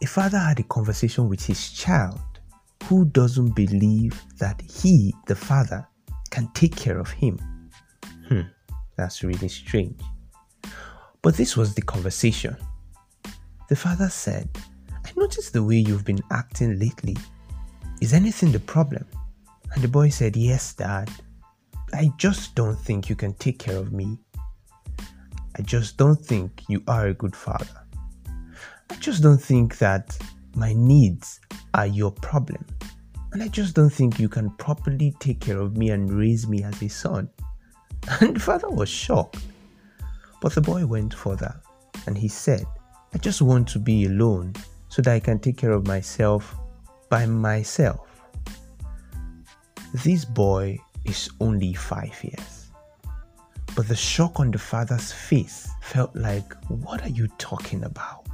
[0.00, 2.20] A father had a conversation with his child
[2.84, 5.86] who doesn't believe that he, the father,
[6.30, 7.38] can take care of him.
[8.28, 8.42] Hmm,
[8.96, 10.00] that's really strange.
[11.20, 12.56] But this was the conversation.
[13.68, 14.48] The father said,
[15.04, 17.16] I noticed the way you've been acting lately.
[18.00, 19.04] Is anything the problem?
[19.74, 21.10] And the boy said, Yes, dad.
[21.92, 24.18] I just don't think you can take care of me.
[25.56, 27.87] I just don't think you are a good father.
[28.90, 30.16] I just don't think that
[30.54, 31.40] my needs
[31.74, 32.64] are your problem.
[33.32, 36.62] And I just don't think you can properly take care of me and raise me
[36.62, 37.28] as a son.
[38.20, 39.38] And the father was shocked.
[40.40, 41.60] But the boy went further
[42.06, 42.64] and he said,
[43.12, 44.54] I just want to be alone
[44.88, 46.54] so that I can take care of myself
[47.10, 48.08] by myself.
[49.92, 52.70] This boy is only five years.
[53.74, 58.27] But the shock on the father's face felt like, What are you talking about?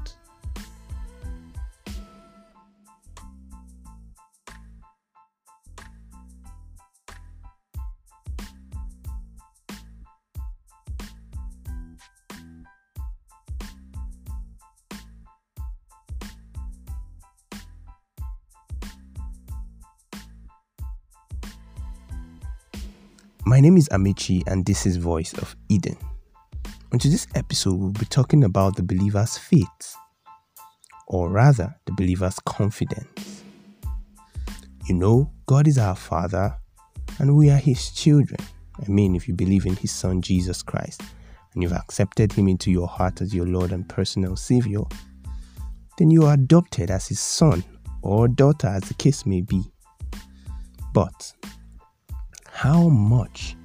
[23.47, 25.99] My name is Amechi, and this is Voice of Eden.
[26.95, 29.97] On today's episode, we'll be talking about the believer's faith,
[31.09, 33.45] or rather, the believer's confidence.
[34.89, 36.57] You know, God is our Father,
[37.19, 38.41] and we are His children.
[38.83, 41.03] I mean, if you believe in His Son Jesus Christ
[41.53, 44.85] and you've accepted Him into your heart as your Lord and personal Savior,
[45.99, 47.63] then you are adopted as His son
[48.01, 49.71] or daughter, as the case may be.
[50.95, 51.35] But
[52.65, 53.57] how much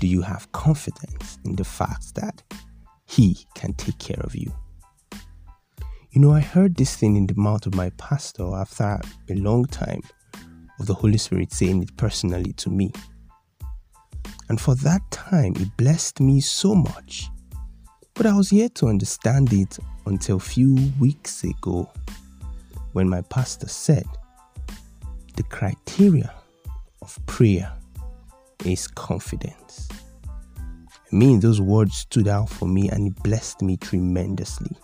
[0.00, 2.42] do you have confidence in the fact that
[3.06, 4.52] He can take care of you?
[6.10, 9.66] You know, I heard this thing in the mouth of my pastor after a long
[9.66, 10.02] time
[10.80, 12.90] of the Holy Spirit saying it personally to me.
[14.48, 17.28] And for that time, it blessed me so much.
[18.14, 21.88] But I was yet to understand it until a few weeks ago
[22.94, 24.08] when my pastor said
[25.36, 26.34] the criteria
[27.00, 27.72] of prayer
[28.64, 29.88] is confidence.
[31.12, 34.76] I mean, those words stood out for me and it blessed me tremendously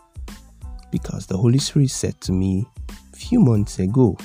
[0.91, 2.66] because the Holy Spirit said to me
[3.12, 4.16] a few months ago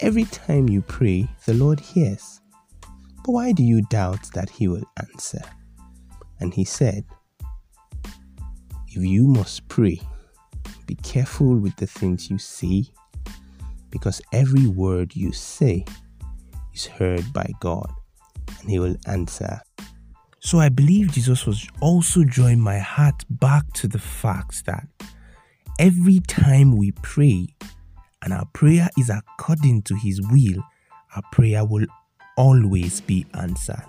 [0.00, 2.40] every time you pray, the Lord hears.
[3.24, 5.42] But why do you doubt that He will answer?
[6.40, 7.04] And He said,
[8.88, 10.00] If you must pray,
[10.86, 12.86] be careful with the things you say
[13.90, 15.84] because every word you say
[16.74, 17.92] is heard by God
[18.60, 19.60] and he will answer.
[20.40, 24.86] So I believe Jesus was also drawing my heart back to the fact that
[25.78, 27.48] every time we pray
[28.22, 30.62] and our prayer is according to his will,
[31.16, 31.86] our prayer will
[32.36, 33.84] always be answered.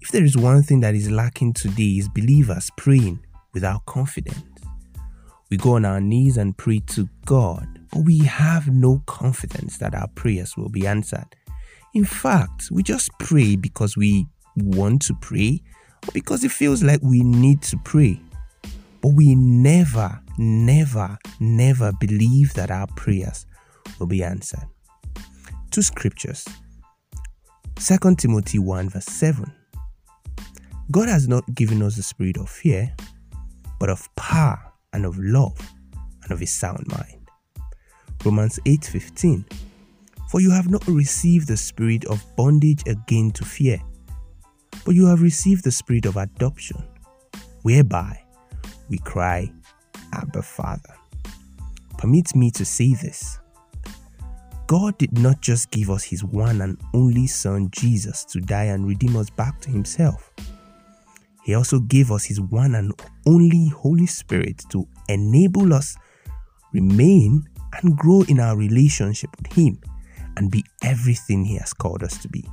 [0.00, 3.24] If there is one thing that is lacking today is believers praying
[3.54, 4.42] without confidence.
[5.50, 9.94] We go on our knees and pray to God, but we have no confidence that
[9.94, 11.36] our prayers will be answered.
[11.94, 14.26] In fact, we just pray because we
[14.56, 15.60] want to pray
[16.06, 18.20] or because it feels like we need to pray.
[19.02, 23.46] But we never, never, never believe that our prayers
[23.98, 24.66] will be answered.
[25.70, 26.46] Two scriptures
[27.76, 29.52] 2 Timothy 1, verse 7.
[30.90, 32.94] God has not given us the spirit of fear,
[33.80, 34.60] but of power
[34.92, 35.58] and of love
[36.22, 37.26] and of a sound mind.
[38.24, 39.44] Romans 8, 15.
[40.32, 43.78] For you have not received the spirit of bondage again to fear,
[44.82, 46.82] but you have received the spirit of adoption,
[47.60, 48.18] whereby
[48.88, 49.52] we cry,
[50.14, 50.94] Abba Father.
[51.98, 53.40] Permit me to say this
[54.68, 58.86] God did not just give us His one and only Son, Jesus, to die and
[58.86, 60.32] redeem us back to Himself.
[61.44, 62.94] He also gave us His one and
[63.26, 65.94] only Holy Spirit to enable us
[66.72, 67.46] remain
[67.82, 69.78] and grow in our relationship with Him
[70.36, 72.44] and be everything He has called us to be.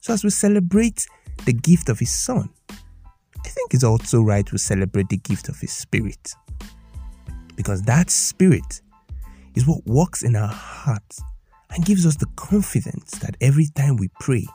[0.00, 1.06] So, as we celebrate
[1.44, 5.58] the gift of His Son, I think it's also right we celebrate the gift of
[5.58, 6.34] His Spirit.
[7.56, 8.80] Because that Spirit
[9.54, 11.20] is what works in our hearts
[11.70, 14.46] and gives us the confidence that every time we pray,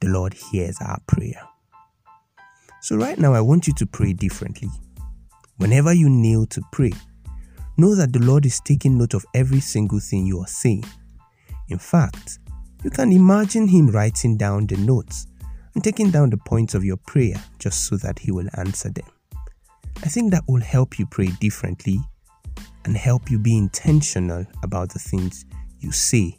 [0.00, 1.40] the Lord hears our prayer.
[2.80, 4.68] So, right now, I want you to pray differently.
[5.56, 6.92] Whenever you kneel to pray,
[7.76, 10.84] know that the Lord is taking note of every single thing you are saying
[11.68, 12.38] in fact,
[12.82, 15.26] you can imagine him writing down the notes
[15.74, 19.06] and taking down the points of your prayer just so that he will answer them.
[20.02, 21.98] I think that will help you pray differently
[22.84, 25.46] and help you be intentional about the things
[25.80, 26.38] you say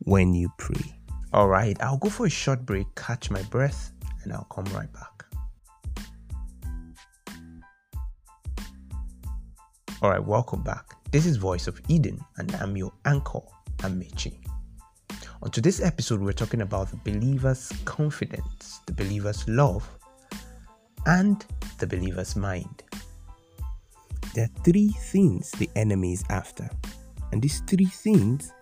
[0.00, 0.94] when you pray.
[1.32, 3.92] All right, I'll go for a short break, catch my breath,
[4.22, 5.24] and I'll come right back.
[10.02, 10.96] All right, welcome back.
[11.10, 13.40] This is Voice of Eden, and I'm your anchor,
[13.78, 14.49] Amechi.
[15.42, 19.88] On today's episode, we're talking about the believer's confidence, the believer's love,
[21.06, 21.46] and
[21.78, 22.82] the believer's mind.
[24.34, 26.68] There are three things the enemy is after,
[27.32, 28.52] and these three things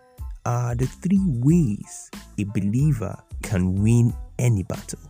[0.47, 5.01] are the three ways a believer can win any battle.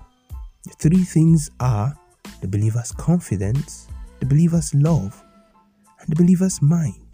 [0.64, 1.94] The three things are
[2.40, 3.88] the believer's confidence,
[4.20, 5.22] the believer's love,
[6.00, 7.07] and the believer's mind.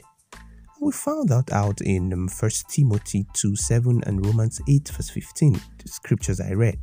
[0.84, 5.54] We found that out in um, 1 Timothy 2 7 and Romans 8, verse 15,
[5.54, 6.78] the scriptures I read.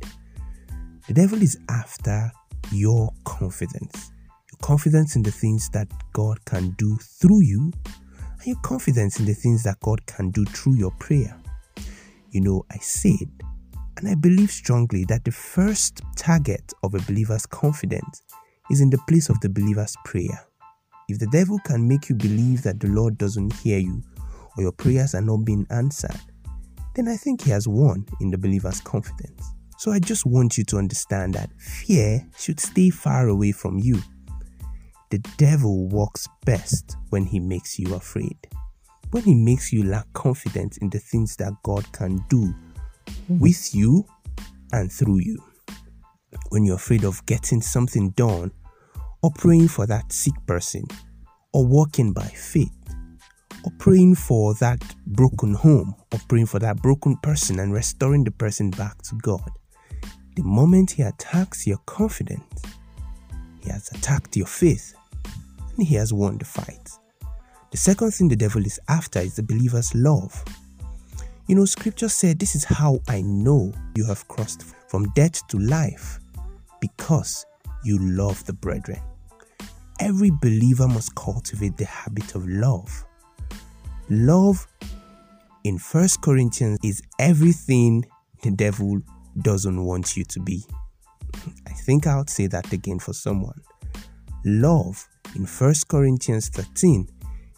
[1.06, 2.32] The devil is after
[2.72, 4.10] your confidence.
[4.50, 9.24] Your confidence in the things that God can do through you, and your confidence in
[9.24, 11.40] the things that God can do through your prayer.
[12.32, 13.30] You know, I said,
[13.98, 18.22] and I believe strongly that the first target of a believer's confidence
[18.68, 20.44] is in the place of the believer's prayer.
[21.08, 24.02] If the devil can make you believe that the Lord doesn't hear you
[24.56, 26.20] or your prayers are not being answered,
[26.94, 29.52] then I think he has won in the believer's confidence.
[29.78, 33.98] So I just want you to understand that fear should stay far away from you.
[35.10, 38.36] The devil works best when he makes you afraid,
[39.10, 42.54] when he makes you lack confidence in the things that God can do
[43.28, 44.06] with you
[44.72, 45.38] and through you.
[46.50, 48.52] When you're afraid of getting something done
[49.22, 50.84] or praying for that sick person,
[51.52, 52.76] or walking by faith,
[53.64, 58.30] or praying for that broken home, or praying for that broken person and restoring the
[58.32, 59.48] person back to God.
[60.34, 62.62] The moment he attacks your confidence,
[63.60, 64.94] he has attacked your faith
[65.76, 66.90] and he has won the fight.
[67.70, 70.44] The second thing the devil is after is the believer's love.
[71.46, 75.58] You know, scripture said, This is how I know you have crossed from death to
[75.58, 76.18] life
[76.80, 77.46] because
[77.84, 79.00] you love the brethren
[80.02, 83.04] every believer must cultivate the habit of love.
[84.10, 84.66] Love
[85.62, 88.04] in First Corinthians is everything
[88.42, 89.00] the devil
[89.42, 90.64] doesn't want you to be.
[91.68, 93.60] I think I'll say that again for someone.
[94.44, 97.08] Love in First Corinthians 13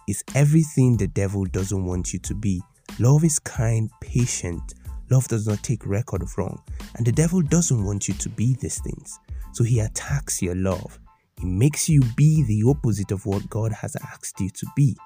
[0.06, 2.60] is everything the devil doesn't want you to be.
[2.98, 4.74] Love is kind, patient.
[5.10, 6.62] Love does not take record of wrong.
[6.96, 9.18] And the devil doesn't want you to be these things.
[9.52, 10.98] So he attacks your love.
[11.40, 14.96] He makes you be the opposite of what God has asked you to be.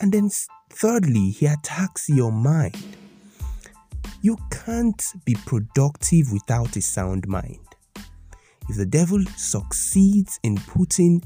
[0.00, 0.30] And then,
[0.70, 2.96] thirdly, He attacks your mind.
[4.22, 7.58] You can't be productive without a sound mind.
[8.68, 11.22] If the devil succeeds in putting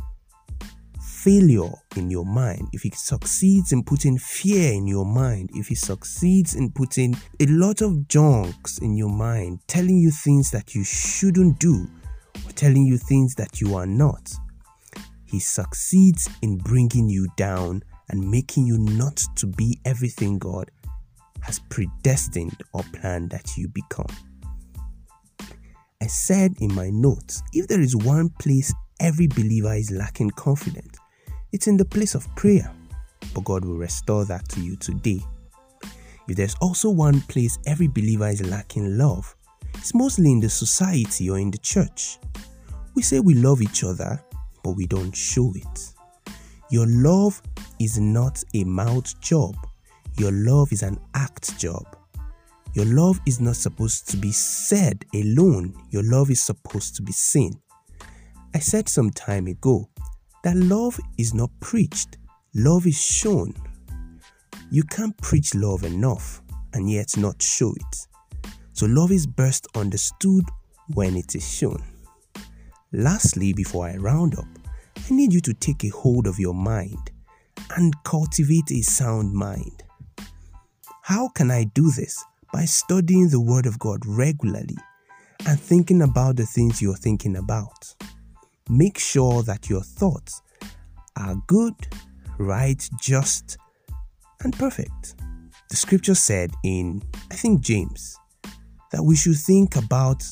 [1.01, 5.75] failure in your mind, if he succeeds in putting fear in your mind, if he
[5.75, 10.83] succeeds in putting a lot of junks in your mind, telling you things that you
[10.85, 11.87] shouldn't do,
[12.59, 14.33] telling you things that you are not.
[15.25, 20.69] He succeeds in bringing you down and making you not to be everything God
[21.41, 24.11] has predestined or planned that you become.
[26.03, 30.99] I said in my notes if there is one place every believer is lacking confidence,
[31.53, 32.73] it's in the place of prayer.
[33.35, 35.21] But God will restore that to you today.
[36.29, 39.37] If there's also one place every believer is lacking love,
[39.75, 42.19] it's mostly in the society or in the church.
[42.99, 44.21] We say we love each other,
[44.65, 45.93] but we don't show it.
[46.69, 47.41] Your love
[47.79, 49.55] is not a mouth job,
[50.17, 51.87] your love is an act job.
[52.75, 57.13] Your love is not supposed to be said alone, your love is supposed to be
[57.13, 57.53] seen.
[58.53, 59.89] I said some time ago
[60.43, 62.19] that love is not preached,
[62.57, 63.55] love is shown.
[64.73, 66.43] You can't preach love enough
[66.75, 68.09] and yet not show it.
[68.73, 70.47] So, love is best understood
[70.95, 71.81] when it is shown.
[72.93, 74.47] Lastly, before I round up,
[74.97, 77.11] I need you to take a hold of your mind
[77.77, 79.83] and cultivate a sound mind.
[81.03, 82.25] How can I do this?
[82.53, 84.77] By studying the Word of God regularly
[85.47, 87.95] and thinking about the things you're thinking about.
[88.71, 90.41] Make sure that your thoughts
[91.17, 91.75] are good,
[92.39, 93.59] right, just,
[94.43, 95.15] and perfect.
[95.69, 98.17] The scripture said in, I think, James,
[98.93, 100.25] that we should think about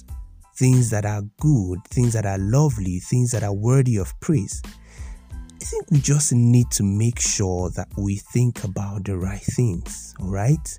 [0.56, 4.62] things that are good, things that are lovely, things that are worthy of praise.
[5.30, 10.14] I think we just need to make sure that we think about the right things,
[10.20, 10.78] all right?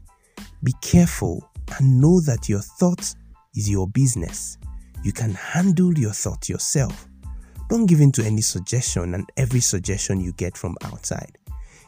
[0.64, 3.16] Be careful and know that your thoughts
[3.56, 4.58] is your business.
[5.04, 7.08] You can handle your thoughts yourself.
[7.70, 11.38] Don't give in to any suggestion and every suggestion you get from outside.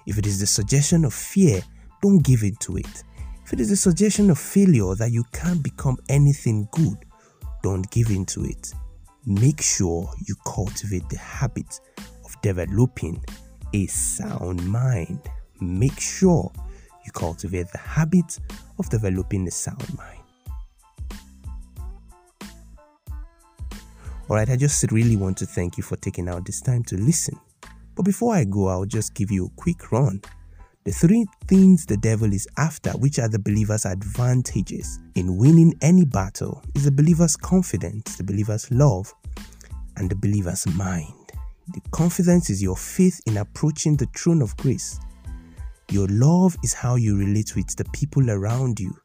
[0.05, 1.61] If it is the suggestion of fear,
[2.01, 3.03] don't give in to it.
[3.45, 6.97] If it is the suggestion of failure that you can't become anything good,
[7.61, 8.73] don't give in to it.
[9.25, 13.23] Make sure you cultivate the habit of developing
[13.73, 15.21] a sound mind.
[15.59, 16.51] Make sure
[17.05, 18.39] you cultivate the habit
[18.77, 20.19] of developing a sound mind.
[24.29, 27.35] Alright, I just really want to thank you for taking out this time to listen.
[27.95, 30.21] But before I go, I'll just give you a quick run.
[30.85, 36.05] The three things the devil is after, which are the believer's advantages in winning any
[36.05, 39.13] battle, is the believer's confidence, the believer's love,
[39.97, 41.13] and the believer's mind.
[41.73, 44.99] The confidence is your faith in approaching the throne of grace.
[45.91, 48.95] Your love is how you relate with the people around you.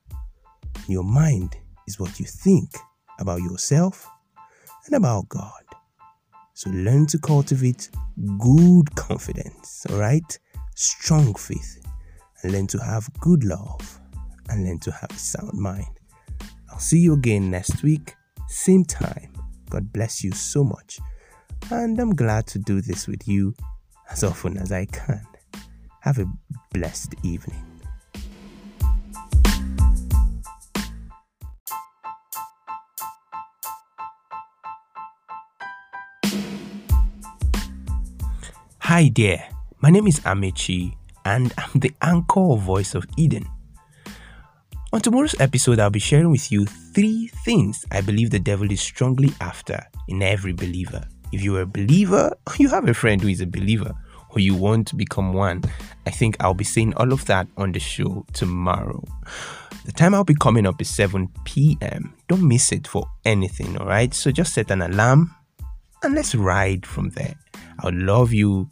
[0.87, 1.57] Your mind
[1.89, 2.71] is what you think
[3.19, 4.09] about yourself
[4.87, 5.63] and about God.
[6.55, 7.91] So learn to cultivate
[8.39, 10.39] good confidence, all right?
[10.77, 11.81] Strong faith,
[12.43, 14.01] and learn to have good love
[14.49, 16.01] and learn to have a sound mind.
[16.71, 18.15] I'll see you again next week,
[18.49, 19.33] same time.
[19.71, 20.99] God bless you so much.
[21.71, 23.55] And I'm glad to do this with you
[24.11, 25.25] as often as I can.
[26.01, 26.27] Have a
[26.73, 27.65] blessed evening.
[38.81, 39.49] Hi there,
[39.85, 43.45] my name is Amechi and I'm the anchor Voice of Eden.
[44.95, 48.81] On tomorrow's episode, I'll be sharing with you three things I believe the devil is
[48.81, 51.05] strongly after in every believer.
[51.33, 53.93] If you're a believer, or you have a friend who is a believer,
[54.31, 55.63] or you want to become one,
[56.07, 59.05] I think I'll be saying all of that on the show tomorrow.
[59.85, 62.15] The time I'll be coming up is 7 p.m.
[62.29, 64.15] Don't miss it for anything, alright?
[64.15, 65.35] So just set an alarm
[66.03, 67.35] and let's ride from there.
[67.81, 68.71] I'll love you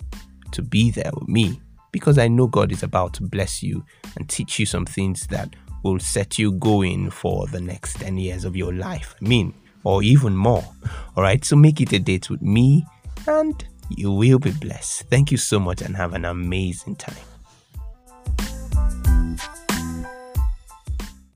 [0.53, 1.61] to be there with me
[1.93, 3.85] because I know God is about to bless you
[4.17, 8.45] and teach you some things that will set you going for the next 10 years
[8.45, 9.15] of your life.
[9.21, 9.55] I mean,
[9.85, 10.65] or even more.
[11.17, 12.87] All right, so make it a date with me
[13.27, 15.03] and you will be blessed.
[15.11, 17.32] Thank you so much and have an amazing time.